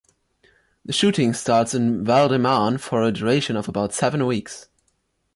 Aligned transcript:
The 0.83 0.93
shooting 0.93 1.31
starts 1.31 1.75
in 1.75 2.03
Val-de-Marne 2.03 2.79
for 2.79 3.03
a 3.03 3.11
duration 3.11 3.55
of 3.55 3.67
about 3.69 3.93
seven 3.93 4.25
weeks. 4.25 4.67